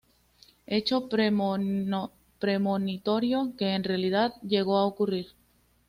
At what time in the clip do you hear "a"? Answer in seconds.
4.77-4.87